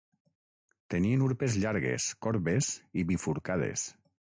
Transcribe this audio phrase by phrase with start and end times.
[0.93, 3.91] Tenien urpes llargues, corbes i bifurcades.